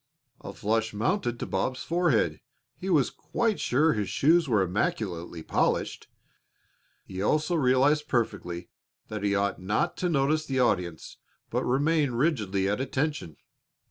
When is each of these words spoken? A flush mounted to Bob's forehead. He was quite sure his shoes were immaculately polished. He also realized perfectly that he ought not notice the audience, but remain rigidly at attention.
A 0.43 0.51
flush 0.51 0.95
mounted 0.95 1.37
to 1.39 1.45
Bob's 1.45 1.83
forehead. 1.83 2.41
He 2.75 2.89
was 2.89 3.11
quite 3.11 3.59
sure 3.59 3.93
his 3.93 4.09
shoes 4.09 4.49
were 4.49 4.63
immaculately 4.63 5.43
polished. 5.43 6.07
He 7.05 7.21
also 7.21 7.53
realized 7.53 8.07
perfectly 8.07 8.69
that 9.09 9.21
he 9.21 9.35
ought 9.35 9.61
not 9.61 10.01
notice 10.01 10.47
the 10.47 10.59
audience, 10.59 11.17
but 11.51 11.63
remain 11.65 12.13
rigidly 12.13 12.67
at 12.67 12.81
attention. 12.81 13.37